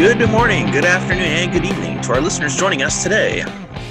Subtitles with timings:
[0.00, 3.44] Good morning, good afternoon, and good evening to our listeners joining us today.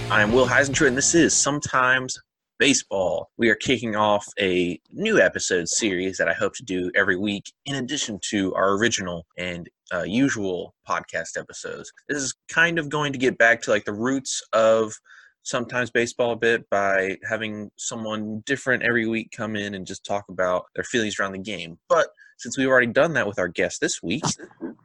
[0.09, 2.19] I'm Will Heisinger, and this is Sometimes
[2.57, 3.29] Baseball.
[3.37, 7.53] We are kicking off a new episode series that I hope to do every week,
[7.67, 11.93] in addition to our original and uh, usual podcast episodes.
[12.07, 14.95] This is kind of going to get back to like the roots of
[15.43, 20.25] sometimes baseball a bit by having someone different every week come in and just talk
[20.27, 21.77] about their feelings around the game.
[21.87, 22.07] But
[22.39, 24.23] since we've already done that with our guest this week,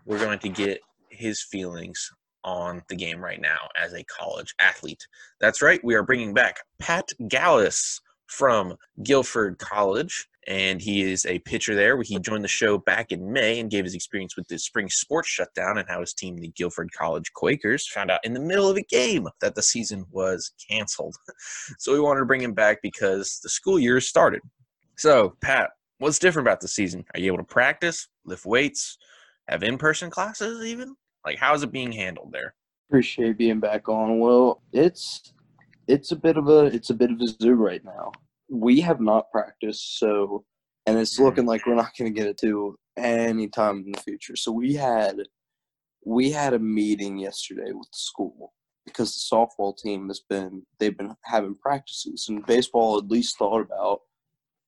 [0.04, 0.80] we're going to get
[1.14, 2.10] his feelings
[2.44, 5.06] on the game right now as a college athlete.
[5.40, 11.38] That's right, we are bringing back Pat Gaalaas from Guilford College, and he is a
[11.40, 12.00] pitcher there.
[12.02, 15.28] He joined the show back in May and gave his experience with the spring sports
[15.28, 18.76] shutdown and how his team, the Guilford College Quakers, found out in the middle of
[18.76, 21.16] a game that the season was canceled.
[21.78, 24.40] so we wanted to bring him back because the school year started.
[24.96, 27.04] So, Pat, what's different about the season?
[27.14, 28.98] Are you able to practice, lift weights,
[29.48, 30.96] have in person classes even?
[31.24, 32.54] Like, how is it being handled there?
[32.88, 34.18] Appreciate being back on.
[34.20, 35.32] Well, it's
[35.88, 38.12] it's a bit of a it's a bit of a zoo right now.
[38.48, 40.44] We have not practiced, so
[40.86, 41.24] and it's Mm.
[41.24, 44.36] looking like we're not going to get it to anytime in the future.
[44.36, 45.16] So we had
[46.04, 48.52] we had a meeting yesterday with the school
[48.84, 53.62] because the softball team has been they've been having practices and baseball at least thought
[53.62, 54.00] about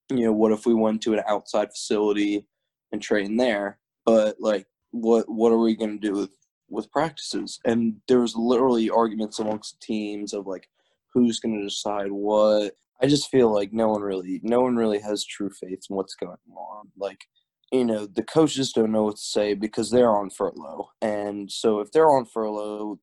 [0.08, 2.46] you know what if we went to an outside facility
[2.92, 6.30] and train there but like what what are we going to do with
[6.68, 7.60] with practices.
[7.64, 10.68] And there was literally arguments amongst teams of like
[11.12, 12.74] who's going to decide what.
[13.02, 16.14] I just feel like no one really no one really has true faith in what's
[16.14, 16.88] going on.
[16.96, 17.26] Like
[17.72, 20.90] you know the coaches don't know what to say because they're on furlough.
[21.02, 22.98] And so if they're on furlough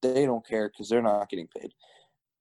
[0.00, 1.72] they don't care because they're not getting paid.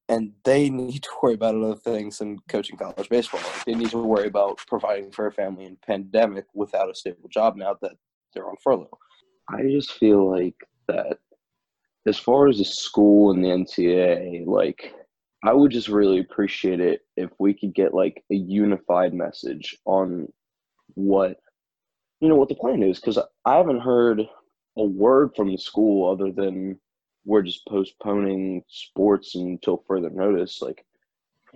[0.09, 3.41] And they need to worry about other things than coaching college baseball.
[3.41, 7.29] Like they need to worry about providing for a family in pandemic without a stable
[7.29, 7.93] job now that
[8.33, 8.99] they're on furlough
[9.49, 10.55] I just feel like
[10.87, 11.19] that
[12.05, 14.93] as far as the school and the NCAA, like
[15.43, 20.31] I would just really appreciate it if we could get like a unified message on
[20.95, 21.37] what
[22.19, 24.21] you know what the plan is because I haven't heard
[24.77, 26.79] a word from the school other than
[27.25, 30.61] we're just postponing sports until further notice.
[30.61, 30.85] Like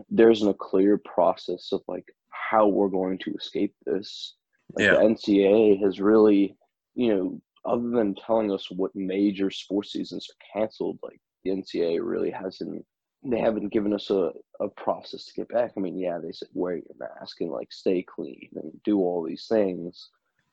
[0.09, 4.35] there isn't a clear process of like how we're going to escape this.
[4.73, 4.95] Like Yeah.
[4.95, 6.55] the NCAA has really,
[6.95, 11.99] you know, other than telling us what major sports seasons are canceled, like the NCAA
[12.01, 12.85] really hasn't.
[13.23, 15.73] They haven't given us a, a process to get back.
[15.77, 19.23] I mean, yeah, they said wear your mask and like stay clean and do all
[19.23, 20.09] these things,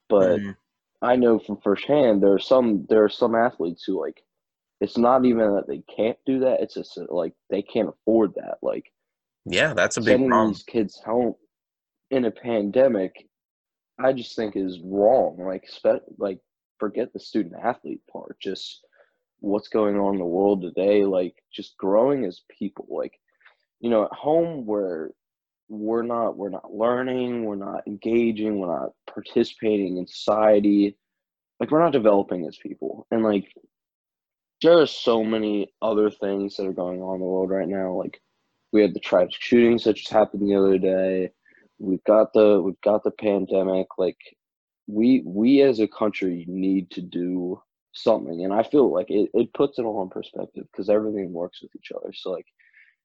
[0.09, 0.57] but Mhm.
[1.01, 4.23] I know from firsthand there are some there are some athletes who like
[4.81, 8.59] it's not even that they can't do that; it's just like they can't afford that.
[8.63, 8.93] Like
[9.47, 10.49] Yeah, that's a big sending problem.
[10.49, 11.35] these kids home
[12.11, 13.29] in a pandemic,
[13.99, 15.39] I just think is wrong.
[15.39, 16.41] Like, spe- like
[16.79, 18.39] forget the student athlete part.
[18.41, 18.85] Just
[19.41, 21.05] what's going on in the world today.
[21.05, 22.87] Like, just growing as people.
[22.89, 23.19] Like,
[23.81, 25.11] you know, at home where
[25.69, 30.97] we're not we're not learning, we're not engaging, we're not participating in society.
[31.61, 33.07] Like, we're not developing as people.
[33.11, 33.53] And like,
[34.63, 37.93] there are so many other things that are going on in the world right now.
[37.93, 38.21] Like,
[38.73, 41.31] we had the tragic shootings that just happened the other day.
[41.79, 43.87] We've got the we've got the pandemic.
[43.99, 44.19] Like
[44.89, 47.63] we we as a country need to do
[47.93, 51.63] something, and I feel like it, it puts it all in perspective because everything works
[51.63, 52.13] with each other.
[52.13, 52.47] So like,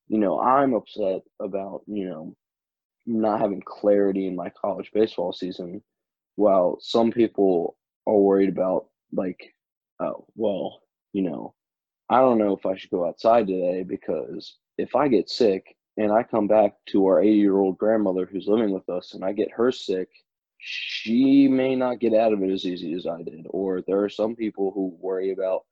[0.08, 2.36] you know, I'm upset about you know
[3.06, 5.84] not having clarity in my college baseball season,
[6.36, 7.76] while some people
[8.08, 9.54] are worried about like,
[10.00, 11.54] oh well, you know,
[12.10, 16.14] I don't know if I should go outside today because if I get sick and
[16.14, 19.34] I come back to our 80 year old grandmother who's living with us and I
[19.34, 20.08] get her sick,
[20.64, 23.46] she may not get out of it as easy as I did.
[23.50, 25.66] Or there are some people who worry about,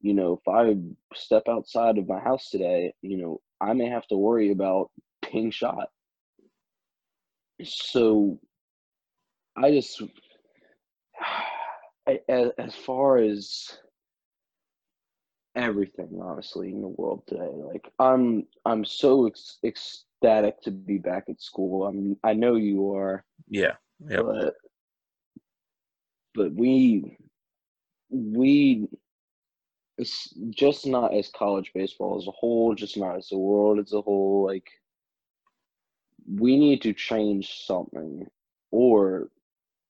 [0.00, 0.76] you know, if I
[1.14, 4.90] step outside of my house today, you know, I may have to worry about
[5.32, 5.88] being shot.
[7.62, 8.38] So
[9.56, 10.02] I just,
[12.28, 13.78] as, as far as
[15.56, 21.24] everything honestly in the world today like i'm i'm so ec- ecstatic to be back
[21.28, 23.74] at school i'm i know you are Yeah.
[24.00, 24.24] Yep.
[24.24, 24.54] but
[26.34, 27.16] but we
[28.10, 28.88] we
[29.98, 33.92] it's just not as college baseball as a whole just not as the world as
[33.92, 34.68] a whole like
[36.28, 38.26] we need to change something
[38.70, 39.28] or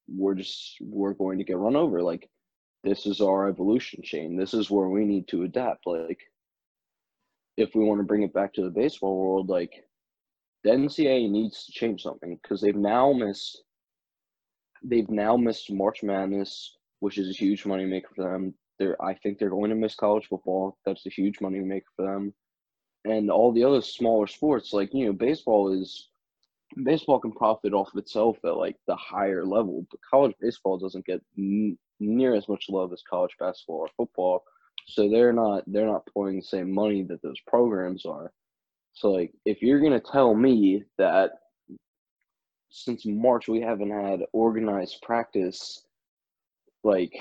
[0.08, 2.28] we're just we're going to get run over like
[2.82, 6.20] this is our evolution chain this is where we need to adapt like
[7.56, 9.72] if we want to bring it back to the baseball world like
[10.64, 13.63] the ncaa needs to change something because they've now missed
[14.84, 19.14] they've now missed march madness which is a huge money maker for them they're I
[19.14, 20.76] think they're going to miss college football.
[20.84, 22.34] That's a huge money maker for them.
[23.04, 26.08] And all the other smaller sports, like you know, baseball is
[26.82, 31.06] baseball can profit off of itself at like the higher level, but college baseball doesn't
[31.06, 34.44] get n- near as much love as college basketball or football.
[34.86, 38.32] So they're not they're not pouring the same money that those programs are.
[38.94, 41.32] So like if you're gonna tell me that
[42.74, 45.84] since March we haven't had organized practice,
[46.82, 47.12] like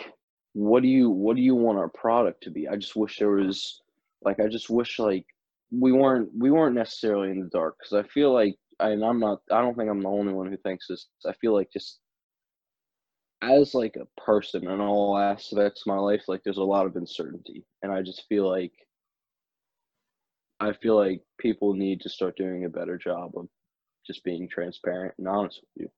[0.53, 2.67] what do you what do you want our product to be?
[2.67, 3.81] I just wish there was
[4.23, 5.27] like I just wish like
[5.71, 9.41] we weren't we weren't necessarily in the dark because I feel like and I'm not
[9.51, 11.07] I don't think I'm the only one who thinks this.
[11.23, 11.99] I feel like just
[13.43, 16.95] as like a person in all aspects of my life, like there's a lot of
[16.95, 17.63] uncertainty.
[17.83, 18.73] And I just feel like
[20.59, 23.47] I feel like people need to start doing a better job of
[24.05, 25.89] just being transparent and honest with you.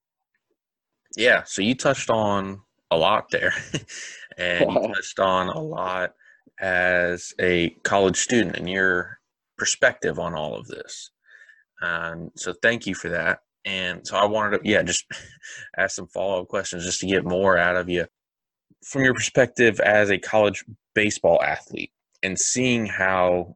[1.17, 2.61] Yeah, so you touched on
[2.91, 3.53] a lot there.
[4.37, 6.13] and you touched on a lot
[6.59, 9.19] as a college student and your
[9.57, 11.11] perspective on all of this.
[11.81, 13.39] Um, so thank you for that.
[13.65, 15.05] And so I wanted to, yeah, just
[15.77, 18.05] ask some follow up questions just to get more out of you.
[18.83, 20.63] From your perspective as a college
[20.93, 21.91] baseball athlete
[22.21, 23.55] and seeing how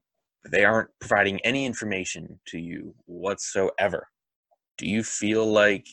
[0.50, 4.08] they aren't providing any information to you whatsoever,
[4.80, 5.88] do you feel like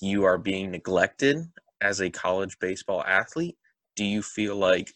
[0.00, 1.38] you are being neglected
[1.80, 3.56] as a college baseball athlete?
[3.96, 4.92] Do you feel like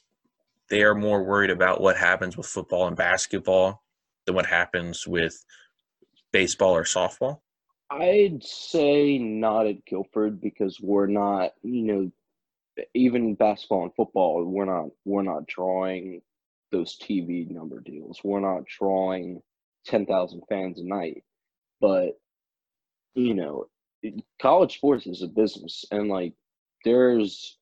[0.69, 3.83] they are more worried about what happens with football and basketball
[4.27, 5.43] than what happens with
[6.33, 7.41] baseball or softball?
[7.91, 12.13] I'd say not at Guilford because we're not, you know,
[12.93, 16.21] even basketball and football, we're not we're not drawing
[16.71, 18.21] those TV number deals.
[18.23, 19.41] We're not drawing
[19.87, 21.25] ten thousand fans a night.
[21.81, 22.19] But
[23.19, 23.67] you know,
[24.41, 26.35] college sports is a business, and like
[26.85, 27.59] there's,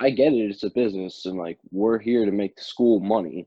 [0.00, 3.46] I get it, it's a business, and like we're here to make the school money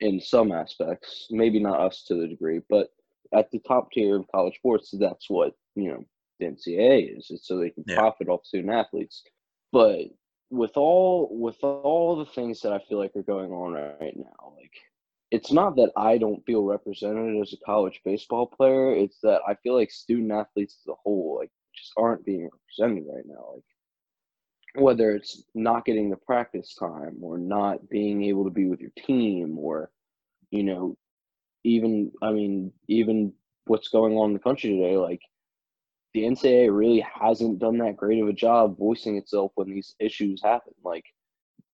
[0.00, 1.26] in some aspects.
[1.30, 2.90] Maybe not us to the degree, but
[3.32, 6.04] at the top tier of college sports, that's what you know
[6.38, 7.28] the NCAA is.
[7.30, 7.96] It's so they can yeah.
[7.96, 9.22] profit off student athletes.
[9.72, 10.08] But
[10.50, 14.52] with all with all the things that I feel like are going on right now,
[14.56, 14.72] like
[15.30, 18.94] it's not that I don't feel represented as a college baseball player.
[18.94, 23.04] It's that I feel like student athletes as a whole like just aren't being represented
[23.12, 23.54] right now.
[23.54, 23.64] Like
[24.76, 28.92] whether it's not getting the practice time or not being able to be with your
[28.96, 29.90] team or
[30.50, 30.96] you know
[31.64, 33.32] even I mean, even
[33.66, 35.22] what's going on in the country today, like
[36.12, 40.42] the NCAA really hasn't done that great of a job voicing itself when these issues
[40.42, 40.74] happen.
[40.84, 41.04] Like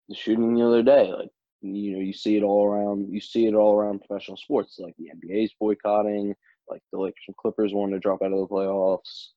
[0.08, 1.30] the shooting the other day, like
[1.62, 3.12] you know, you see it all around.
[3.12, 4.78] You see it all around professional sports.
[4.78, 6.34] Like the NBA's boycotting.
[6.68, 9.28] Like the Lakers and Clippers wanting to drop out of the playoffs.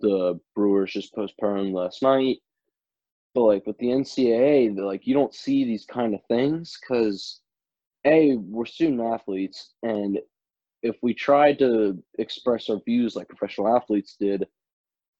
[0.00, 2.38] The Brewers just postponed last night.
[3.34, 7.40] But like with the NCAA, like you don't see these kind of things because
[8.06, 10.18] a we're student athletes and
[10.82, 14.46] if we tried to express our views like professional athletes did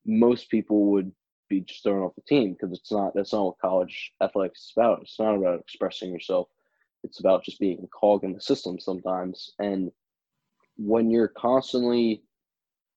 [0.06, 1.12] most people would
[1.50, 4.72] be just thrown off the team because it's not that's not what college athletics is
[4.76, 5.02] about.
[5.02, 6.48] It's not about expressing yourself.
[7.04, 9.52] It's about just being a cog in the system sometimes.
[9.58, 9.92] And
[10.76, 12.22] when you're constantly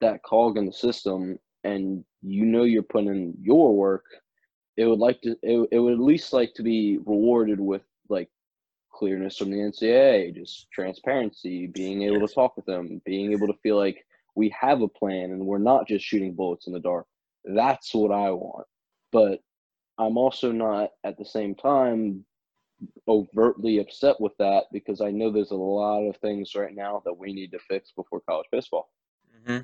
[0.00, 4.04] that cog in the system and you know you're putting in your work
[4.76, 8.28] it would like to it, it would at least like to be rewarded with like
[8.92, 13.58] clearness from the NCAA, just transparency, being able to talk with them, being able to
[13.62, 17.06] feel like we have a plan and we're not just shooting bullets in the dark.
[17.44, 18.66] That's what I want.
[19.12, 19.40] But
[19.98, 22.24] I'm also not at the same time
[23.08, 27.16] overtly upset with that because I know there's a lot of things right now that
[27.16, 28.90] we need to fix before college baseball.
[29.46, 29.62] Mm-hmm.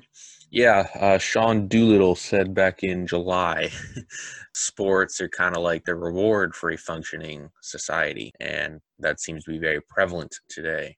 [0.51, 3.71] Yeah, uh, Sean Doolittle said back in July,
[4.53, 9.51] sports are kind of like the reward for a functioning society, and that seems to
[9.51, 10.95] be very prevalent today.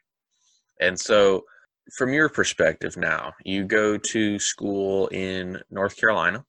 [0.82, 1.44] And so,
[1.96, 6.44] from your perspective now, you go to school in North Carolina.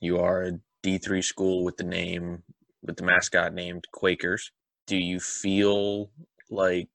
[0.00, 2.42] You are a D3 school with the name,
[2.82, 4.50] with the mascot named Quakers.
[4.86, 6.10] Do you feel
[6.50, 6.88] like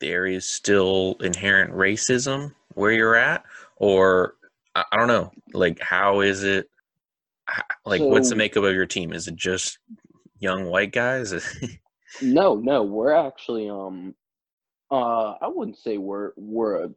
[0.00, 3.44] there is still inherent racism where you're at?
[3.76, 4.34] or
[4.74, 6.68] I, I don't know, like how is it?
[7.84, 9.12] Like, so, what's the makeup of your team?
[9.12, 9.78] Is it just
[10.38, 11.34] young white guys?
[12.22, 14.14] no, no, we're actually um,
[14.90, 16.90] uh, I wouldn't say we're we're a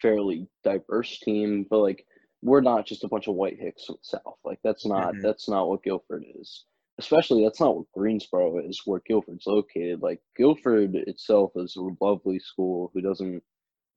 [0.00, 2.06] fairly diverse team, but like
[2.42, 4.38] we're not just a bunch of white hicks from the south.
[4.44, 5.22] Like that's not mm-hmm.
[5.22, 6.64] that's not what Guilford is.
[6.98, 10.02] Especially that's not what Greensboro is, where Guilford's located.
[10.02, 13.42] Like Guilford itself is a lovely school who doesn't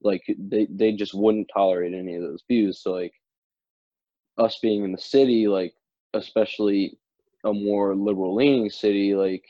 [0.01, 3.13] like they they just wouldn't tolerate any of those views so like
[4.37, 5.73] us being in the city like
[6.13, 6.97] especially
[7.45, 9.43] a more liberal leaning city like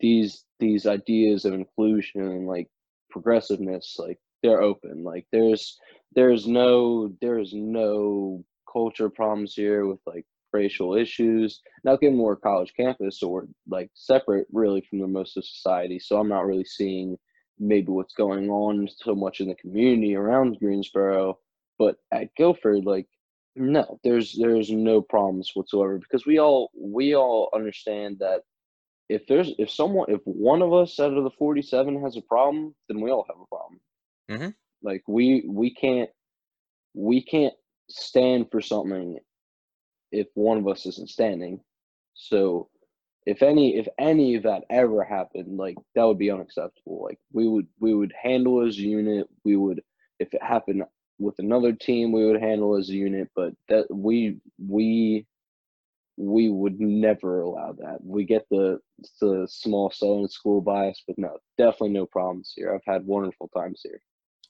[0.00, 2.68] these these ideas of inclusion and like
[3.10, 5.78] progressiveness like they're open like there's
[6.14, 12.36] there's no there's no culture problems here with like racial issues now given we're a
[12.36, 15.98] college campus we're like separate really from the most of society.
[15.98, 17.18] So i'm not really seeing
[17.58, 21.38] maybe what's going on so much in the community around greensboro.
[21.78, 23.08] But at guilford like
[23.56, 28.42] no there's there's no problems whatsoever because we all we all understand that
[29.08, 32.74] if there's if someone if one of us out of the 47 has a problem
[32.88, 33.80] then we all have a problem.
[34.30, 34.54] Mhm.
[34.82, 36.10] Like we we can't
[36.94, 37.54] we can't
[37.88, 39.18] stand for something
[40.10, 41.60] if one of us isn't standing.
[42.14, 42.68] So
[43.24, 47.02] if any if any of that ever happened like that would be unacceptable.
[47.04, 49.28] Like we would we would handle as a unit.
[49.44, 49.82] We would
[50.18, 50.82] if it happened
[51.18, 55.26] with another team we would handle as a unit but that we we
[56.16, 57.98] we would never allow that.
[58.04, 58.80] We get the
[59.20, 62.74] the small southern school bias but no definitely no problems here.
[62.74, 64.00] I've had wonderful times here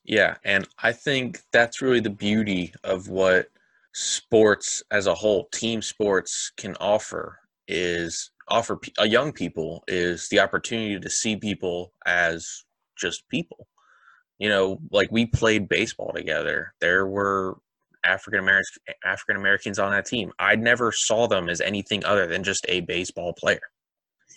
[0.05, 3.49] Yeah, and I think that's really the beauty of what
[3.95, 10.29] sports as a whole, team sports can offer is offer a uh, young people is
[10.29, 12.65] the opportunity to see people as
[12.97, 13.69] just people.
[14.39, 16.75] You know, like we played baseball together.
[16.81, 17.59] There were
[18.05, 20.33] African Americans African Americans on that team.
[20.39, 23.61] I never saw them as anything other than just a baseball player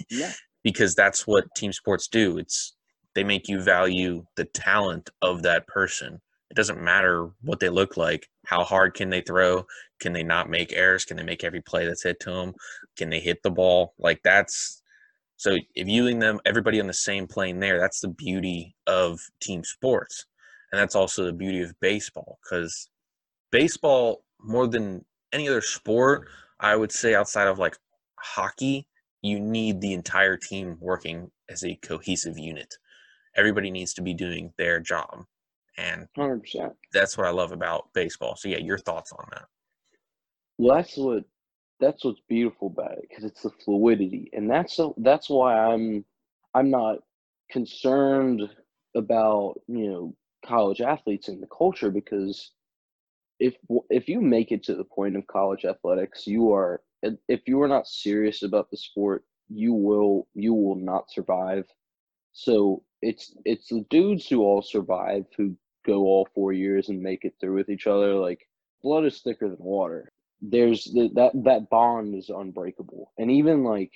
[0.10, 0.32] yeah
[0.64, 2.38] because that's what team sports do.
[2.38, 2.74] It's
[3.16, 6.22] they make you value the talent of that person.
[6.52, 8.28] It doesn't matter what they look like.
[8.46, 9.66] How hard can they throw?
[10.00, 11.06] Can they not make errors?
[11.06, 12.54] Can they make every play that's hit to them?
[12.98, 13.94] Can they hit the ball?
[13.98, 14.82] Like that's
[15.38, 19.64] so if viewing them everybody on the same plane there, that's the beauty of team
[19.64, 20.26] sports.
[20.72, 22.90] And that's also the beauty of baseball cuz
[23.52, 26.28] baseball more than any other sport,
[26.60, 27.78] I would say outside of like
[28.20, 28.88] hockey,
[29.22, 32.76] you need the entire team working as a cohesive unit.
[33.36, 35.26] Everybody needs to be doing their job.
[35.78, 38.36] And 100% that's what I love about baseball.
[38.36, 39.46] So yeah, your thoughts on that.
[40.58, 41.26] Well, that's what
[41.80, 46.06] that's what's beautiful about it because it's the fluidity, and that's so that's why I'm
[46.54, 47.00] I'm not
[47.52, 48.42] concerned
[48.96, 50.16] about you know
[50.46, 52.52] college athletes and the culture because
[53.40, 53.56] if
[53.90, 56.82] if you make it to the point of college athletics, you are
[57.28, 61.66] if you are not serious about the sport, you will you will not survive.
[62.32, 67.26] So it's it's the dudes who all survive who go all four years and make
[67.26, 68.16] it through with each other.
[68.16, 68.48] Like
[68.82, 70.12] blood is thicker than water
[70.42, 73.92] there's the, that that bond is unbreakable and even like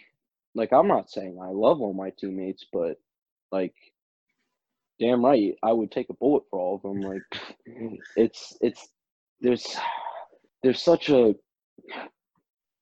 [0.56, 2.98] like i'm not saying i love all my teammates but
[3.52, 3.76] like
[5.00, 7.22] damn right i would take a bullet for all of them like
[8.16, 8.90] it's it's
[9.42, 9.78] there's
[10.64, 11.36] there's such a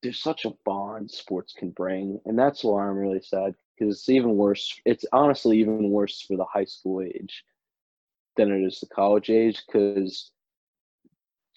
[0.04, 4.10] there's such a bond sports can bring and that's why i'm really sad because it's
[4.10, 7.44] even worse it's honestly even worse for the high school age
[8.36, 10.32] than it is the college age because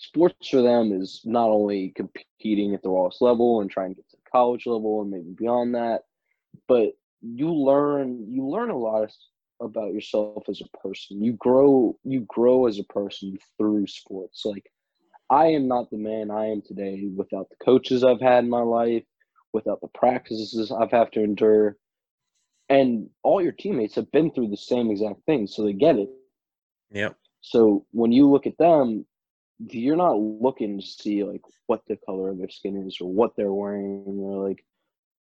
[0.01, 4.09] sports for them is not only competing at the rawest level and trying to get
[4.11, 6.03] to the college level and maybe beyond that,
[6.67, 9.13] but you learn you learn a lot
[9.61, 11.23] about yourself as a person.
[11.23, 14.45] You grow you grow as a person through sports.
[14.45, 14.71] Like
[15.29, 18.63] I am not the man I am today without the coaches I've had in my
[18.63, 19.05] life,
[19.53, 21.77] without the practices I've had to endure.
[22.71, 26.09] And all your teammates have been through the same exact thing, so they get it.
[26.93, 27.17] Yep.
[27.43, 29.05] So when you look at them,
[29.69, 33.37] you're not looking to see like what the color of their skin is or what
[33.37, 34.65] they're wearing or like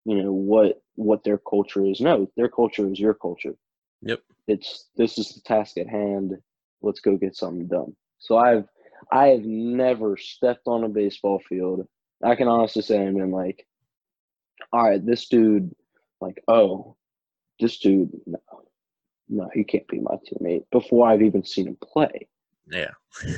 [0.05, 3.55] you know what what their culture is no their culture is your culture
[4.01, 4.21] Yep.
[4.47, 6.37] it's this is the task at hand
[6.81, 8.65] let's go get something done so i've
[9.11, 11.85] i have never stepped on a baseball field
[12.23, 13.67] i can honestly say i've been like
[14.71, 15.75] all right this dude
[16.21, 16.95] like oh
[17.59, 18.39] this dude no
[19.29, 22.27] no he can't be my teammate before i've even seen him play
[22.71, 22.91] Yeah.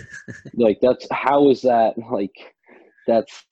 [0.53, 2.55] like that's how is that like
[3.07, 3.45] that's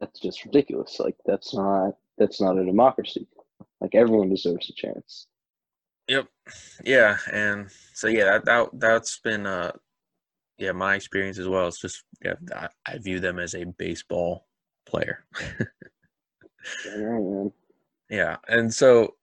[0.00, 3.26] that's just ridiculous like that's not that's not a democracy
[3.80, 5.26] like everyone deserves a chance
[6.08, 6.28] Yep.
[6.84, 9.72] Yeah, and so yeah, that, that that's been uh
[10.58, 11.66] yeah, my experience as well.
[11.66, 14.46] It's just yeah, I, I view them as a baseball
[14.86, 15.24] player.
[16.86, 17.52] All right, man.
[18.10, 19.14] Yeah, and so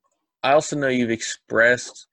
[0.44, 2.08] I also know you've expressed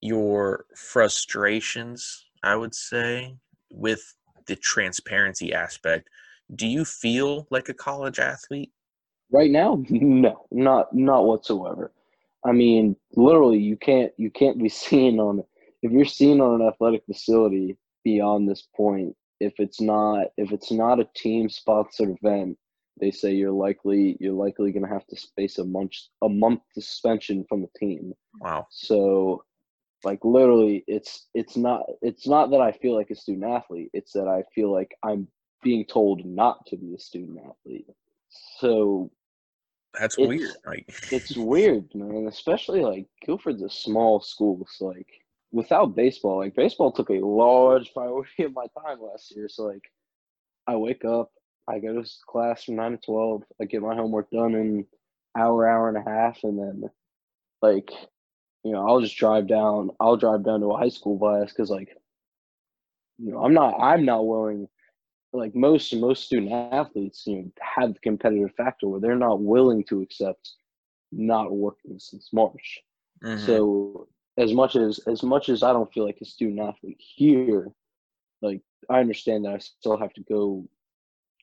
[0.00, 3.36] your frustrations, I would say,
[3.70, 4.14] with
[4.46, 6.08] the transparency aspect.
[6.54, 8.72] Do you feel like a college athlete?
[9.30, 11.92] right now no not not whatsoever
[12.44, 15.42] i mean literally you can't you can't be seen on
[15.82, 20.70] if you're seen on an athletic facility beyond this point if it's not if it's
[20.70, 22.56] not a team sponsored event
[23.00, 25.92] they say you're likely you're likely going to have to space a month
[26.22, 28.12] a month suspension from the team.
[28.40, 28.66] Wow.
[28.70, 29.44] So
[30.04, 34.12] like literally it's it's not it's not that I feel like a student athlete, it's
[34.12, 35.28] that I feel like I'm
[35.62, 37.86] being told not to be a student athlete.
[38.58, 39.10] So
[39.98, 40.50] That's It's- weird.
[40.66, 42.26] Like it's weird, man.
[42.28, 45.08] Especially like Guilford's a small school, so like
[45.52, 49.48] without baseball, like baseball took a large priority of my time last year.
[49.48, 49.82] So like,
[50.66, 51.32] I wake up,
[51.70, 54.86] I go to class from nine to twelve, I get my homework done in
[55.36, 56.90] hour, hour and a half, and then
[57.62, 57.90] like,
[58.64, 59.90] you know, I'll just drive down.
[60.00, 61.90] I'll drive down to a high school class because like,
[63.18, 64.68] you know, I'm not, I'm not willing.
[65.32, 69.84] Like most most student athletes, you know, have the competitive factor where they're not willing
[69.84, 70.54] to accept
[71.12, 72.80] not working since March.
[73.22, 73.38] mhm.
[73.46, 74.08] So
[74.38, 77.68] as much as as much as I don't feel like a student athlete here,
[78.42, 80.68] like I understand that I still have to go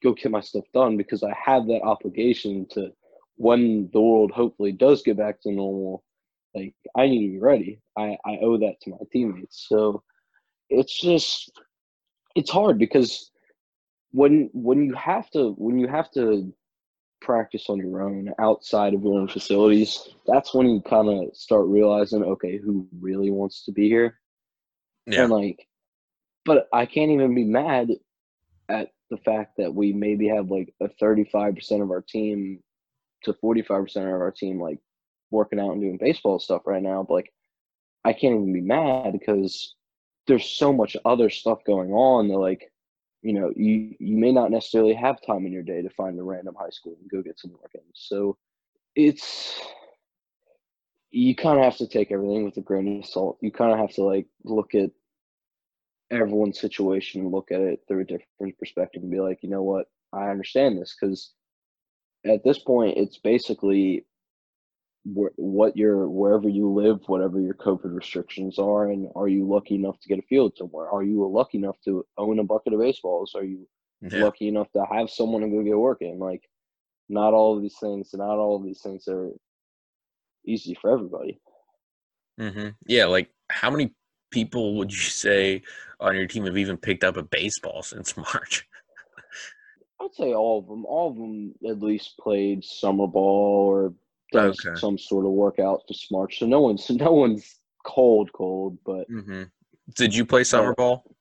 [0.04, 2.92] go get my stuff done because I have that obligation to
[3.36, 6.04] when the world hopefully does get back to normal,
[6.56, 7.80] like I need to be ready.
[7.98, 9.66] I, I owe that to my teammates.
[9.68, 10.04] So
[10.70, 11.51] it's just
[12.36, 13.32] it's hard because
[14.12, 16.54] when when you have to when you have to
[17.22, 21.66] practice on your own outside of your own facilities, that's when you kind of start
[21.68, 24.20] realizing, okay, who really wants to be here?
[25.08, 25.24] yeah.
[25.24, 25.68] And like,
[26.46, 27.89] but I can't even be mad
[28.70, 32.60] at the fact that we maybe have like a 35% of our team
[33.24, 34.80] to 45% of our team like
[35.32, 37.04] working out and doing baseball stuff right now.
[37.08, 37.34] But like,
[38.06, 39.76] I can't even be mad because
[40.28, 42.72] there's so much other stuff going on that like,
[43.22, 46.24] you know, you you may not necessarily have time in your day to find a
[46.24, 47.82] random high school and go get some work in.
[47.94, 48.38] So
[48.96, 49.60] it's
[51.12, 53.38] you kind of have to take everything with a grain of salt.
[53.42, 54.92] You kind of have to like look at
[56.12, 59.64] everyone's situation, and look at it through a different perspective, and be like, you know
[59.64, 61.34] what, I understand this because
[62.26, 64.06] at this point, it's basically
[65.04, 69.76] wh- what your wherever you live, whatever your COVID restrictions are, and are you lucky
[69.76, 70.89] enough to get a field somewhere?
[70.89, 73.36] Are you lucky enough to own a bucket of baseballs?
[73.36, 73.67] Are you
[74.02, 74.22] yeah.
[74.22, 76.20] lucky enough to have someone to go get work in?
[76.20, 76.43] Like,
[77.10, 79.32] not all of these things, not all of these things are
[80.46, 81.39] easy for everybody.
[82.39, 83.93] hmm Yeah, like how many
[84.32, 85.62] people would you say
[86.00, 88.68] on your team have even picked up a baseball since March?
[90.00, 90.86] I'd say all of them.
[90.86, 93.94] All of them at least played summer ball or
[94.32, 94.76] done Okay.
[94.76, 96.40] some sort of workout this March.
[96.40, 98.78] So no one's no one's cold, cold.
[98.86, 99.44] But hmm
[99.96, 101.16] Did you play summer Uh, ball?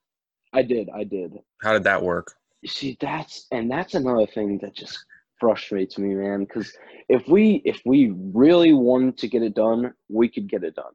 [0.53, 1.33] I did, I did.
[1.61, 2.33] How did that work?
[2.61, 4.97] You see, that's and that's another thing that just
[5.39, 6.41] frustrates me, man.
[6.41, 6.75] Because
[7.09, 10.93] if we if we really wanted to get it done, we could get it done.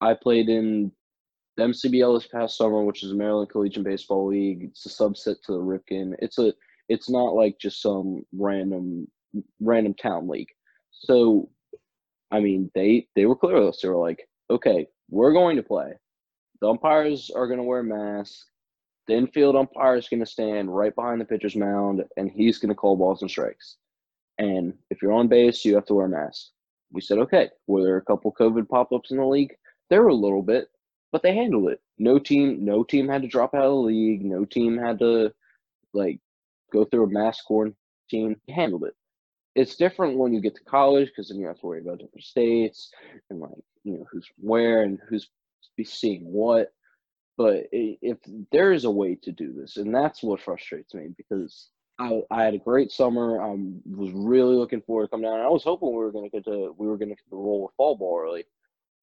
[0.00, 0.92] I played in
[1.58, 4.62] the MCBL this past summer, which is the Maryland Collegiate Baseball League.
[4.62, 6.14] It's a subset to the Ripken.
[6.20, 6.54] It's a
[6.88, 9.08] it's not like just some random
[9.60, 10.50] random town league.
[10.92, 11.50] So,
[12.30, 13.80] I mean, they they were clear with us.
[13.82, 15.94] They were like, okay, we're going to play.
[16.60, 18.46] The umpires are going to wear masks.
[19.08, 22.68] The infield umpire is going to stand right behind the pitcher's mound, and he's going
[22.68, 23.78] to call balls and strikes.
[24.38, 26.50] And if you're on base, you have to wear a mask.
[26.92, 27.48] We said, okay.
[27.66, 29.54] Were there a couple COVID pop-ups in the league?
[29.88, 30.68] There were a little bit,
[31.12, 31.80] but they handled it.
[31.98, 34.24] No team, no team had to drop out of the league.
[34.24, 35.32] No team had to
[35.92, 36.20] like
[36.72, 37.76] go through a mass quarantine.
[38.10, 38.94] They handled it.
[39.54, 42.24] It's different when you get to college because then you have to worry about different
[42.24, 42.90] states
[43.30, 43.50] and like
[43.84, 45.28] you know who's where and who's
[45.76, 46.72] be seeing what.
[47.36, 48.18] But if
[48.50, 52.44] there is a way to do this, and that's what frustrates me because I, I
[52.44, 53.40] had a great summer.
[53.40, 55.40] I was really looking forward to coming down.
[55.40, 57.74] I was hoping we were going to get to we were going to roll with
[57.76, 58.44] fall ball early,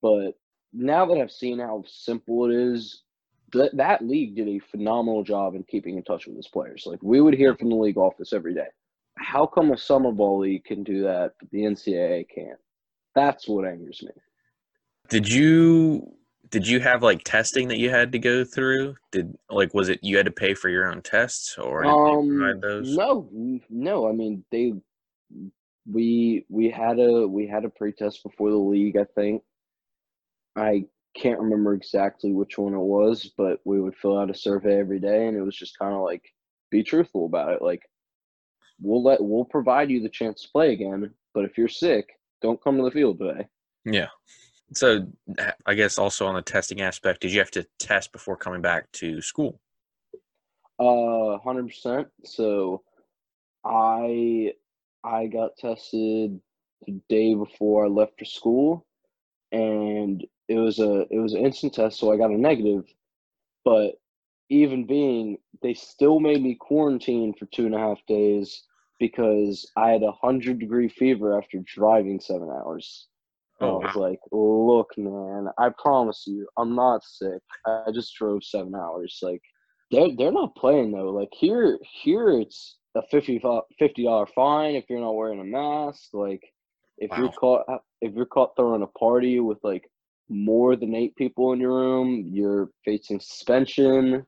[0.02, 0.34] but
[0.76, 3.04] now that I've seen how simple it is,
[3.54, 6.84] that that league did a phenomenal job in keeping in touch with its players.
[6.86, 8.68] Like we would hear from the league office every day.
[9.18, 12.60] How come a summer ball league can do that, but the NCAA can't?
[13.14, 14.12] That's what angers me.
[15.10, 16.12] Did you
[16.50, 18.96] did you have like testing that you had to go through?
[19.12, 22.38] Did like was it you had to pay for your own tests or Um,
[22.84, 23.30] no,
[23.70, 24.10] no.
[24.10, 24.74] I mean, they
[25.90, 28.98] we we had a we had a pretest before the league.
[28.98, 29.44] I think
[30.56, 34.80] I can't remember exactly which one it was, but we would fill out a survey
[34.80, 36.24] every day, and it was just kind of like
[36.72, 37.62] be truthful about it.
[37.62, 37.84] Like
[38.82, 42.10] we'll let we'll provide you the chance to play again, but if you're sick,
[42.42, 43.48] don't come to the field today.
[43.86, 44.08] Yeah.
[44.74, 45.08] So
[45.66, 48.92] I guess also on the testing aspect, did you have to test before coming back
[48.94, 49.60] to school?
[50.80, 52.08] Uh, hundred percent.
[52.26, 52.84] So,
[53.64, 54.54] I
[55.04, 56.40] I got tested
[56.86, 58.86] the day before I left for school,
[59.52, 62.86] and it was a it was an instant test, so I got a negative.
[63.64, 63.96] But
[64.50, 68.64] even being, they still made me quarantine for two and a half days
[69.00, 73.08] because I had a hundred degree fever after driving seven hours.
[73.62, 74.02] Oh, I was wow.
[74.02, 77.42] like, look, man, I promise you, I'm not sick.
[77.66, 79.20] I just drove seven hours.
[79.22, 79.42] Like,
[79.92, 81.12] they're they're not playing though.
[81.12, 86.10] Like here, here it's a 50 dollar fine if you're not wearing a mask.
[86.14, 86.44] Like,
[86.98, 87.66] if you're caught
[88.06, 89.90] if you're caught throwing a party with like
[90.30, 94.26] more than eight people in your room, you're facing suspension.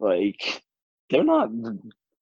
[0.00, 0.62] Like,
[1.10, 1.50] they're not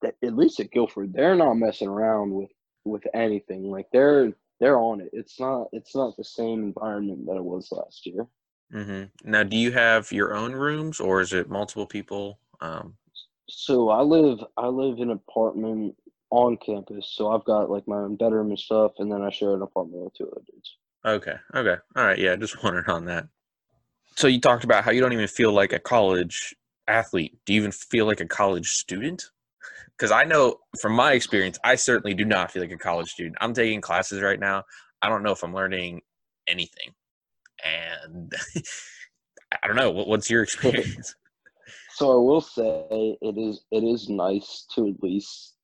[0.04, 2.50] at least at Guilford, they're not messing around with
[2.84, 3.70] with anything.
[3.70, 5.10] Like they're they're on it.
[5.12, 8.26] It's not it's not the same environment that it was last year.
[8.72, 9.30] Mm-hmm.
[9.30, 12.38] Now, do you have your own rooms, or is it multiple people?
[12.60, 12.94] Um,
[13.48, 15.94] So I live I live in an apartment
[16.32, 17.12] on campus.
[17.14, 20.02] So I've got like my own bedroom and stuff, and then I share an apartment
[20.02, 20.76] with two other dudes.
[21.04, 23.28] okay, okay, all right, yeah, just wondering on that.
[24.16, 26.54] So you talked about how you don't even feel like a college
[26.88, 27.38] athlete.
[27.44, 29.22] Do you even feel like a college student?
[29.96, 33.36] Because I know from my experience, I certainly do not feel like a college student.
[33.40, 34.64] I'm taking classes right now.
[35.02, 36.00] I don't know if I'm learning
[36.48, 36.94] anything,
[37.62, 38.32] and
[39.62, 39.90] I don't know.
[39.90, 41.14] What, what's your experience?
[41.94, 45.56] So I will say it is it is nice to at least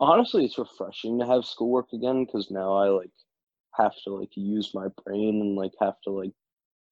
[0.00, 3.10] honestly it's refreshing to have schoolwork again because now I like
[3.74, 6.32] have to like use my brain and like have to like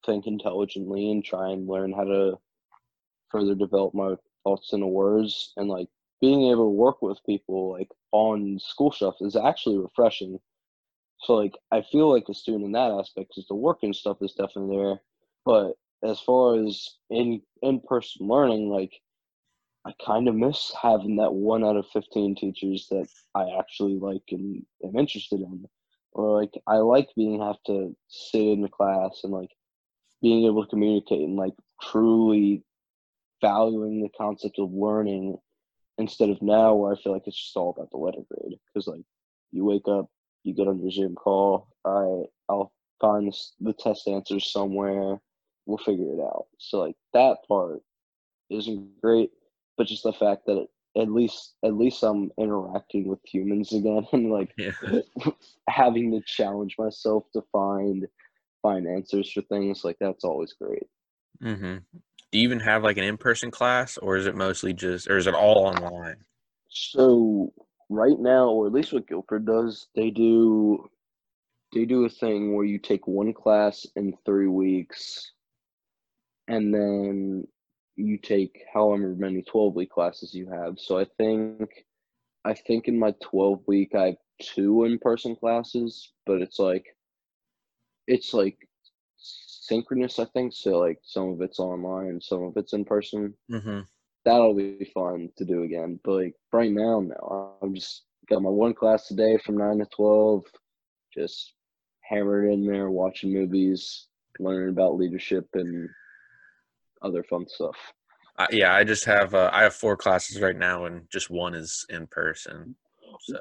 [0.05, 2.39] think intelligently and try and learn how to
[3.29, 5.87] further develop my thoughts into words and like
[6.21, 10.39] being able to work with people like on school stuff is actually refreshing.
[11.19, 14.17] So like I feel like a student in that aspect because the work and stuff
[14.21, 14.99] is definitely there.
[15.45, 18.93] But as far as in in person learning, like
[19.85, 24.23] I kind of miss having that one out of fifteen teachers that I actually like
[24.31, 25.65] and am interested in.
[26.11, 29.51] Or like I like being have to sit in the class and like
[30.21, 32.63] being able to communicate and like truly
[33.41, 35.37] valuing the concept of learning
[35.97, 38.57] instead of now where I feel like it's just all about the letter grade.
[38.73, 39.03] Because like
[39.51, 40.09] you wake up,
[40.43, 45.19] you get on your Zoom call, all right, I'll find the test answers somewhere,
[45.65, 46.45] we'll figure it out.
[46.57, 47.81] So like that part
[48.49, 49.31] isn't great,
[49.77, 54.31] but just the fact that at least at least I'm interacting with humans again and
[54.31, 54.71] like yeah.
[55.69, 58.07] having to challenge myself to find
[58.61, 60.87] find answers for things like that's always great.
[61.41, 61.77] hmm
[62.31, 65.27] Do you even have like an in-person class, or is it mostly just, or is
[65.27, 66.17] it all online?
[66.69, 67.53] So
[67.89, 70.89] right now, or at least what Guilford does, they do
[71.73, 75.31] they do a thing where you take one class in three weeks,
[76.47, 77.47] and then
[77.95, 80.79] you take however many twelve week classes you have.
[80.79, 81.61] So I think
[82.27, 86.85] I think in my twelve week I have two in person classes, but it's like
[88.07, 88.57] it's like
[89.17, 90.19] synchronous.
[90.19, 90.79] I think so.
[90.79, 93.81] Like some of it's online, some of it's in person hmm
[94.25, 95.99] that'll be fun to do again.
[96.03, 99.85] But like right now, no, I'm just got my one class today from nine to
[99.95, 100.43] twelve,
[101.13, 101.53] just
[102.09, 104.07] hammered in there, watching movies,
[104.39, 105.89] learning about leadership and
[107.01, 107.75] other fun stuff.
[108.37, 111.53] I, yeah, I just have uh, I have four classes right now, and just one
[111.55, 112.75] is in person.
[113.21, 113.39] So,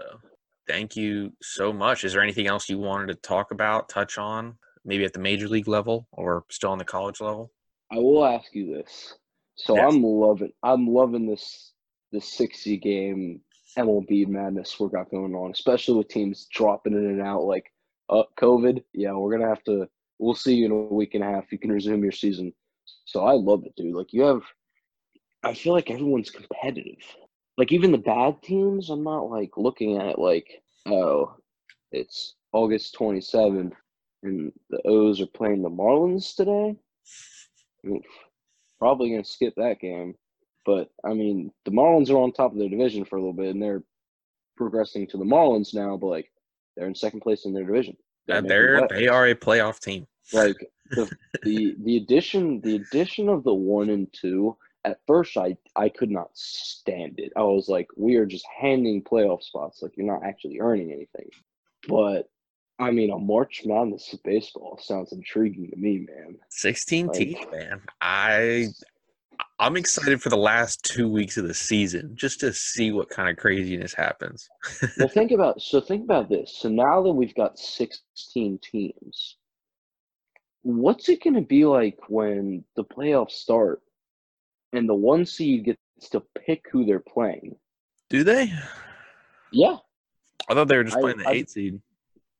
[0.68, 2.04] thank you so much.
[2.04, 5.48] Is there anything else you wanted to talk about, touch on, maybe at the major
[5.48, 7.50] league level or still on the college level?
[7.90, 9.14] I will ask you this.
[9.56, 9.92] So Yes.
[9.92, 11.72] I'm loving I'm loving this
[12.12, 13.40] this sixty game
[13.78, 17.70] MLB madness we got going on, especially with teams dropping in and out like
[18.08, 18.82] uh COVID.
[18.92, 19.88] Yeah, we're gonna have to
[20.18, 21.52] we'll see you in a week and a half.
[21.52, 22.52] You can resume your season.
[23.04, 23.94] So I love it, dude.
[23.94, 24.42] Like you have
[25.42, 27.02] I feel like everyone's competitive.
[27.58, 31.36] Like even the bad teams, I'm not like looking at it like, oh,
[31.92, 33.74] it's August twenty seventh
[34.24, 36.76] and the O's are playing the Marlins today.
[38.78, 40.14] Probably going to skip that game.
[40.66, 43.50] But I mean, the Marlins are on top of their division for a little bit,
[43.54, 43.84] and they're
[44.56, 45.96] progressing to the Marlins now.
[45.96, 46.32] But like,
[46.76, 47.96] they're in second place in their division.
[48.26, 50.06] Making they're they are a playoff team.
[50.32, 50.56] like
[50.94, 51.11] the
[51.42, 54.57] the the addition the addition of the one and two.
[54.87, 57.33] At first, I I could not stand it.
[57.37, 59.83] I was like, we are just handing playoff spots.
[59.83, 61.30] Like you're not actually earning anything.
[61.88, 62.28] But
[62.78, 66.37] I mean, a March Madness of baseball sounds intriguing to me, man.
[66.50, 67.80] 16 Like- teams, man.
[68.00, 68.68] I
[69.59, 73.28] I'm excited for the last two weeks of the season just to see what kind
[73.28, 74.48] of craziness happens.
[74.98, 76.57] well, think about so think about this.
[76.59, 79.37] So now that we've got sixteen teams,
[80.64, 83.81] what's it going to be like when the playoffs start
[84.72, 87.55] and the one seed gets to pick who they're playing?
[88.11, 88.53] Do they?
[89.53, 89.77] Yeah,
[90.48, 91.81] I thought they were just I- playing the I- eight seed.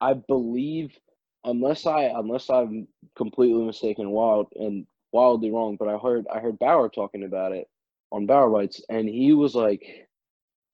[0.01, 0.99] I believe
[1.45, 6.59] unless I unless I'm completely mistaken, wild and wildly wrong, but I heard I heard
[6.59, 7.69] Bauer talking about it
[8.11, 10.09] on Bauer Bites, and he was like,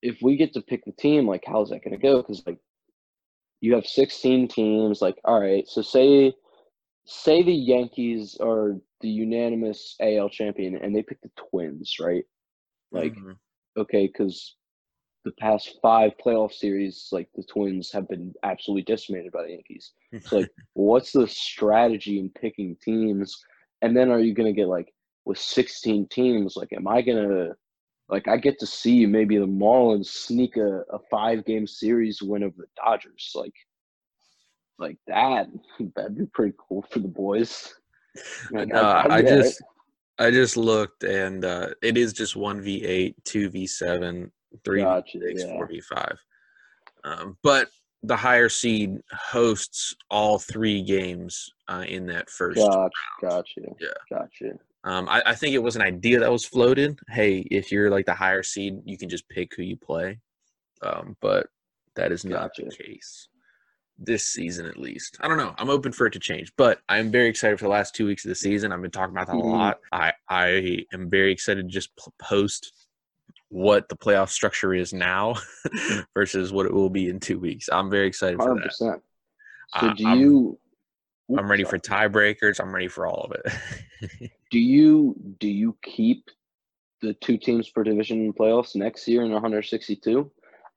[0.03, 2.23] if we get to pick the team, like how's that going to go?
[2.23, 2.59] Because like
[3.61, 5.03] you have 16 teams.
[5.03, 6.33] Like, all right, so say
[7.05, 12.25] say the Yankees are the unanimous AL champion and they pick the Twins, right?
[12.93, 13.39] Like, Mhm.
[13.77, 14.57] okay, because
[15.25, 19.93] the past five playoff series, like the Twins have been absolutely decimated by the Yankees.
[20.23, 23.37] So, like, what's the strategy in picking teams?
[23.83, 24.93] And then are you going to get like
[25.25, 26.57] with 16 teams?
[26.57, 27.55] Like, am I going to,
[28.09, 32.45] like, I get to see maybe the Marlins sneak a, a five game series win
[32.45, 33.33] over the Dodgers?
[33.35, 33.55] Like,
[34.81, 35.47] like that,
[35.95, 37.75] that'd be pretty cool for the boys.
[38.51, 39.25] Like, no, I alright.
[39.25, 39.63] just
[40.19, 44.33] I just looked and uh, it is just one v eight, two v seven,
[44.65, 45.53] three Gotcha, v six, yeah.
[45.53, 46.19] four v five.
[47.05, 47.69] Um, but
[48.03, 52.59] the higher seed hosts all three games uh, in that first.
[52.59, 52.91] Gotcha,
[53.23, 53.61] gotcha.
[53.79, 53.89] Yeah.
[54.11, 54.59] Gotcha.
[54.83, 56.99] Um, I, I think it was an idea that was floated.
[57.11, 60.19] Hey, if you're like the higher seed, you can just pick who you play.
[60.83, 61.47] Um, but
[61.95, 63.29] that is not the case
[64.03, 65.19] this season, at least.
[65.21, 65.55] I don't know.
[65.59, 68.25] I'm open for it to change, but I'm very excited for the last two weeks
[68.25, 68.73] of the season.
[68.73, 69.43] I've been talking about that Mhm.
[69.43, 69.81] a lot.
[69.93, 72.73] I I am very excited to just post
[73.51, 75.35] what the playoff structure is now
[76.15, 77.69] versus what it will be in two weeks.
[77.71, 78.73] I'm very excited for that.
[78.73, 78.99] So
[79.75, 80.59] I- do I'm- you?
[81.39, 82.59] I'm ready for tiebreakers.
[82.61, 84.31] I'm ready for all of it.
[84.51, 86.29] Do you do you keep
[87.03, 90.29] the two teams per division playoffs next year in 162?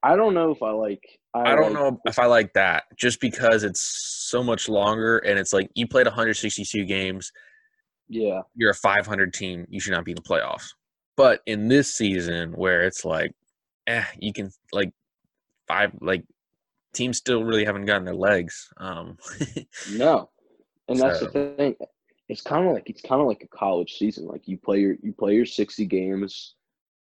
[0.03, 1.03] I don't know if I like.
[1.35, 5.39] I don't like- know if I like that just because it's so much longer and
[5.39, 7.31] it's like you played 162 games,
[8.07, 10.73] Yeah, you're a 500 team, you should not be in the playoffs.
[11.15, 13.33] But in this season where it's like,
[13.87, 14.91] eh, you can like
[15.67, 16.23] five like
[16.93, 18.69] teams still really haven't gotten their legs.
[18.77, 19.17] Um,
[19.93, 20.29] no,
[20.87, 21.75] and that's So- the thing.
[22.29, 24.25] It's kind of like it's kind of like a college season.
[24.27, 26.55] Like you play your you play your 60 games,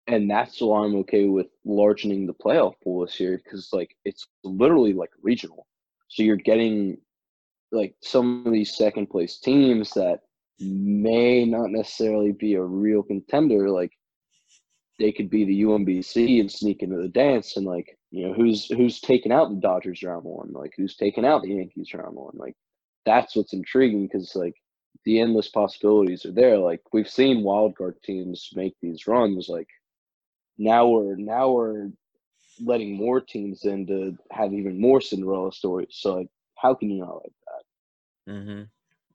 [0.07, 4.27] and that's why I'm okay with largening the playoff pool this year because like it's
[4.45, 5.67] literally like regional.
[6.09, 6.99] So you're getting
[7.71, 10.21] like some of these second place teams that
[10.61, 13.71] may not necessarily be a real contender.
[13.71, 13.93] Like
[14.99, 18.67] they could be the UMBC and sneak into the dance, and like you know who's
[18.67, 22.35] who's taking out the Dodgers round one, like who's taking out the Yankees round one.
[22.35, 22.57] Like
[23.07, 24.55] that's what's intriguing because like
[25.05, 26.59] the endless possibilities are there.
[26.59, 29.49] Like we've seen wild card teams make these runs.
[29.49, 29.69] Like
[30.63, 31.91] now we're now we're
[32.63, 35.89] letting more teams in to have even more Cinderella stories.
[35.91, 38.33] So like, how can you not like that?
[38.33, 38.63] Mm-hmm.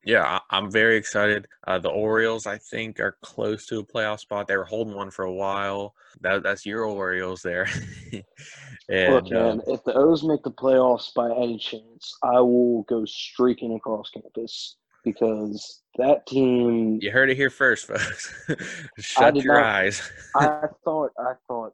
[0.03, 1.47] Yeah, I, I'm very excited.
[1.65, 4.47] Uh, the Orioles, I think, are close to a playoff spot.
[4.47, 5.95] They were holding one for a while.
[6.21, 7.67] That, that's your Orioles there.
[8.89, 12.83] and Look, uh, man, if the O's make the playoffs by any chance, I will
[12.83, 14.77] go streaking across campus
[15.11, 16.99] because that team.
[17.01, 18.33] you heard it here first, folks.
[18.99, 20.11] Shut your not- eyes.
[20.35, 21.73] I thought, I thought,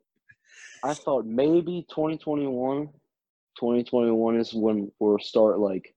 [0.83, 2.87] I thought maybe 2021,
[3.59, 5.95] 2021 is when we'll start like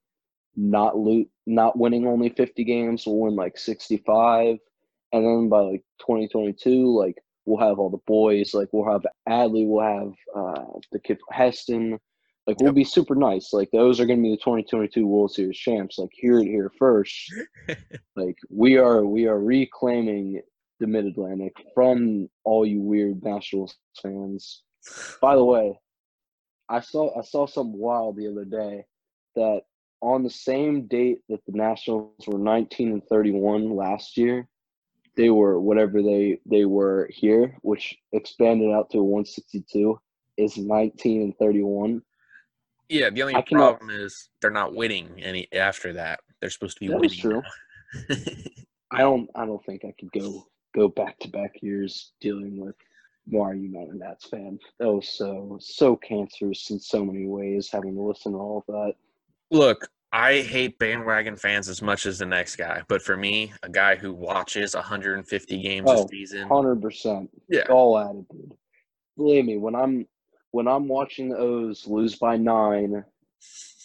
[0.57, 3.07] not loot, not winning only 50 games.
[3.07, 4.57] We'll win like 65,
[5.13, 8.55] and then by like 2022, like we'll have all the boys.
[8.55, 11.99] Like we'll have Adley, we'll have uh, the kid Heston.
[12.47, 12.75] Like we'll Yep.
[12.77, 13.53] be super nice.
[13.53, 15.99] Like those are going to be the 2022 World Series champs.
[15.99, 17.33] Like hear it here first.
[18.17, 20.41] like we are we are reclaiming
[20.79, 24.63] the Mid Atlantic from all you weird Nationals fans.
[25.21, 25.79] By the way,
[26.69, 28.85] I saw I saw something wild the other day
[29.35, 29.63] that
[30.03, 34.47] on the same date that the Nationals were 19 and 31 last year,
[35.17, 39.99] they were whatever they they were here, which expanded out to 162,
[40.37, 42.03] is 19 and 31.
[42.89, 46.21] Yeah, the only I cannot- problem is they're not winning any after that.
[46.41, 47.11] They're supposed to be That winning.
[47.11, 47.43] is true.
[48.93, 52.75] I don't I don't think I could go go back to back years dealing with
[53.29, 54.59] why are you not a Nats fan?
[54.79, 58.65] That was so so cancerous in so many ways having to listen to all of
[58.75, 58.95] that.
[59.51, 63.69] Look, I hate bandwagon fans as much as the next guy, but for me, a
[63.69, 67.31] guy who watches 150 games Oh, a season, Hundred percent.
[67.49, 68.53] yeah, All attitude.
[69.17, 70.07] Believe me, when I'm
[70.57, 73.05] when I'm watching the O's lose by nine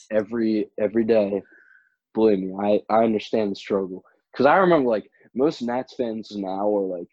[0.09, 1.41] every every day,
[2.13, 4.05] believe me, I, I understand the struggle.
[4.33, 7.09] Cause I remember like most Nats fans now are like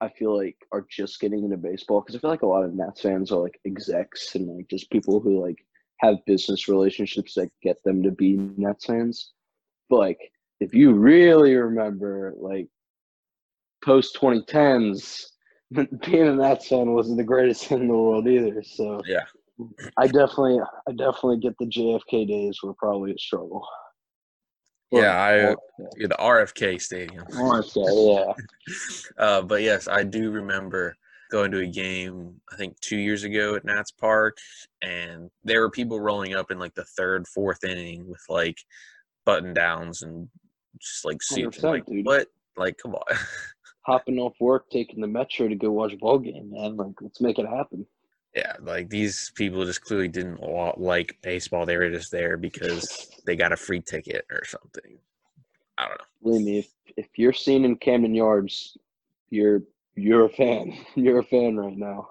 [0.00, 2.74] I feel like are just getting into baseball because I feel like a lot of
[2.74, 5.64] Nats fans are like execs and like just people who like
[5.98, 9.34] have business relationships that get them to be Nets fans.
[9.88, 12.66] But like if you really remember like
[13.84, 15.26] post 2010s,
[15.72, 18.62] being a Nats fan wasn't the greatest thing in the world either.
[18.62, 19.24] So Yeah.
[19.96, 23.66] I definitely I definitely get the JFK days were probably a struggle.
[24.92, 25.56] Yeah, I-
[25.96, 27.24] yeah, the RFK Stadium.
[27.30, 29.22] RFK, yeah.
[29.22, 30.96] Uh, but yes, I do remember
[31.30, 34.36] going to a game I think two years ago at Nats Park,
[34.82, 38.58] and there were people rolling up in like the third, fourth inning with like
[39.24, 40.28] button downs and
[40.80, 41.62] just like suits.
[41.62, 42.06] Like dude.
[42.06, 42.28] what?
[42.56, 43.16] Like come on.
[43.86, 46.76] Hopping off work, taking the metro to go watch a ball game, man.
[46.76, 47.86] Like, let's make it happen.
[48.34, 50.40] yeah, like these people just clearly didn't
[50.76, 51.64] like baseball.
[51.64, 54.98] They were just there because they got a free ticket or something.
[55.78, 56.04] I don't know.
[56.22, 58.76] Believe me, if if you're seen in Camden Yards,
[59.30, 59.62] you're
[59.94, 60.76] you're a fan.
[60.94, 62.10] You're a fan right now.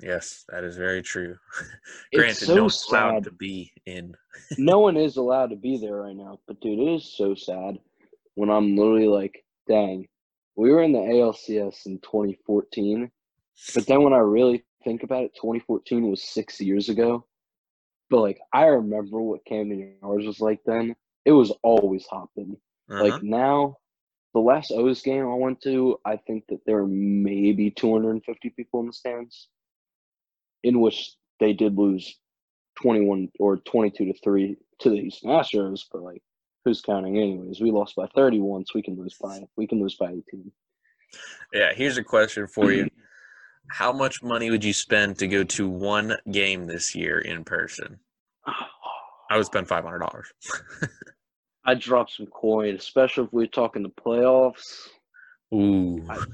[0.00, 1.36] Yes, that is very true.
[2.14, 4.16] Granted, so no one's allowed to be in.
[4.58, 6.40] no one is allowed to be there right now.
[6.46, 7.78] But dude, it is so sad
[8.34, 10.08] when I'm literally like, dang,
[10.56, 13.10] we were in the ALCS in 2014,
[13.74, 17.26] but then when I really think about it, 2014 was six years ago.
[18.10, 20.94] But like, I remember what Camden Yards was like then.
[21.24, 22.56] It was always hopping.
[22.90, 23.02] Uh-huh.
[23.02, 23.78] Like now,
[24.34, 28.80] the last O's game I went to, I think that there were maybe 250 people
[28.80, 29.48] in the stands,
[30.62, 32.18] in which they did lose
[32.82, 36.22] 21 or 22 to 3 to the Houston Astros, but like
[36.64, 37.60] who's counting anyways?
[37.60, 40.50] We lost by 30 once, we can lose by we can lose by 18.
[41.52, 42.88] yeah, here's a question for you.
[43.68, 47.98] How much money would you spend to go to one game this year in person?
[49.30, 50.26] I would spend five hundred dollars.
[51.64, 54.88] I'd drop some coin, especially if we're talking the playoffs.
[55.54, 56.24] Ooh, I-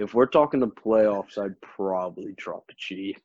[0.00, 3.16] if we're talking the playoffs, I'd probably drop a G.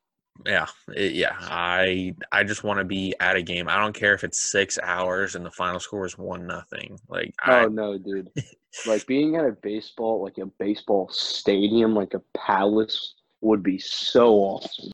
[0.46, 1.36] yeah, it- yeah.
[1.40, 3.68] I I just want to be at a game.
[3.68, 6.98] I don't care if it's six hours and the final score is one nothing.
[7.08, 8.30] Like I, Oh no, dude!
[8.86, 14.34] like being at a baseball, like a baseball stadium, like a palace, would be so
[14.34, 14.90] awesome.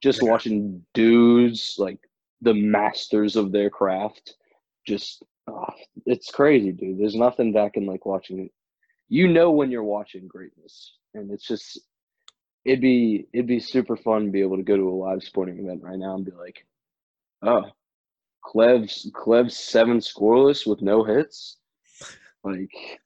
[0.00, 0.30] Just Yeah.
[0.30, 1.98] watching dudes like
[2.40, 4.36] the masters of their craft,
[4.86, 5.72] just ah,
[6.06, 6.98] it's crazy, dude.
[6.98, 8.52] There's nothing that can like watching it.
[9.08, 11.80] You know when you're watching greatness, and it's just
[12.64, 15.58] it'd be it'd be super fun to be able to go to a live sporting
[15.58, 16.66] event right now and be like,
[17.42, 17.64] oh,
[18.44, 21.58] Clev's Clev's seven scoreless with no hits
[22.44, 23.00] like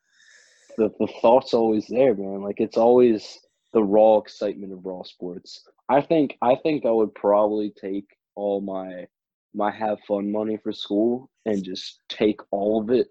[0.76, 2.42] the the thought's always there, man.
[2.42, 3.38] Like it's always
[3.72, 5.62] the raw excitement of raw sports.
[5.88, 9.06] I think I think I would probably take all my
[9.54, 13.08] my have fun money for school and just take all of it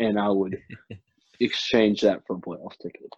[0.00, 0.58] and I would
[1.40, 3.10] exchange that for a playoff ticket.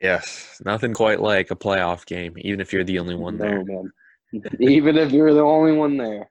[0.00, 3.62] Yes, nothing quite like a playoff game, even if you're the only one there.
[3.64, 3.88] No.
[4.60, 6.30] Even if you're the only one there.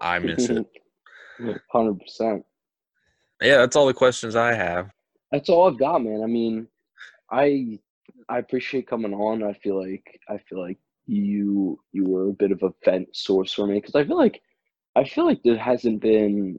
[0.00, 0.66] I miss it.
[1.72, 2.44] Hundred percent.
[3.40, 4.90] Yeah, that's all the questions I have.
[5.32, 6.22] That's all I've got, man.
[6.22, 6.66] I mean,
[7.30, 7.78] I
[8.28, 9.42] I appreciate coming on.
[9.42, 13.52] I feel like I feel like you you were a bit of a vent source
[13.52, 14.40] for me because I feel like
[14.96, 16.58] I feel like there hasn't been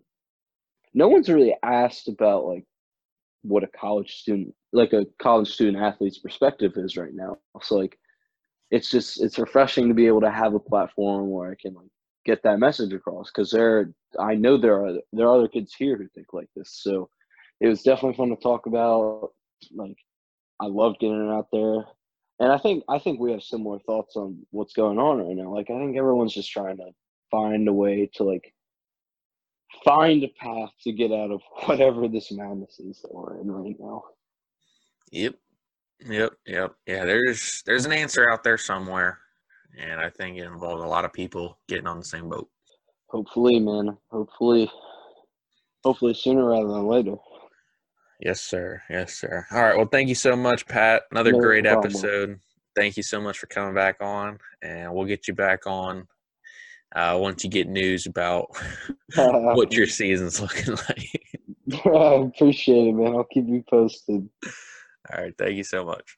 [0.94, 2.66] no one's really asked about like
[3.44, 7.38] what a college student like a college student athlete's perspective is right now.
[7.62, 7.98] So like
[8.70, 11.90] it's just it's refreshing to be able to have a platform where I can like
[12.26, 15.98] get that message across because there I know there are there are other kids here
[15.98, 16.80] who think like this.
[16.82, 17.10] So
[17.60, 19.32] it was definitely fun to talk about.
[19.74, 19.98] Like
[20.60, 21.86] I love getting it out there.
[22.40, 25.54] And I think I think we have similar thoughts on what's going on right now.
[25.54, 26.92] Like I think everyone's just trying to
[27.30, 28.54] find a way to like
[29.84, 33.76] find a path to get out of whatever this madness is that we're in right
[33.80, 34.04] now.
[35.12, 35.36] Yep.
[36.08, 36.34] Yep.
[36.48, 36.76] Yep.
[36.88, 39.20] Yeah, there's there's an answer out there somewhere.
[39.80, 42.50] And I think it involves a lot of people getting on the same boat.
[43.08, 43.98] Hopefully, man.
[44.12, 44.70] Hopefully
[45.84, 47.16] hopefully sooner rather than later.
[48.20, 48.82] Yes, sir.
[48.90, 49.46] Yes, sir.
[49.52, 49.76] All right.
[49.76, 51.04] Well, thank you so much, Pat.
[51.12, 51.86] Another No great problem.
[51.92, 52.40] episode.
[52.76, 56.08] Thank you so much for coming back on, and we'll get you back on
[56.96, 58.50] uh, once you get news about
[59.16, 61.22] what your season's looking like.
[61.86, 63.16] I appreciate it, man.
[63.16, 64.28] I'll keep you posted.
[65.12, 65.34] All right.
[65.38, 66.18] Thank you so much.